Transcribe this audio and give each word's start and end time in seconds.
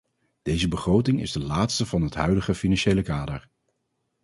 Deze 0.41 0.67
begroting 0.67 1.21
is 1.21 1.31
de 1.31 1.39
laatste 1.39 1.85
van 1.85 2.01
het 2.01 2.13
huidige 2.15 2.55
financiële 2.55 3.01
kader. 3.03 3.47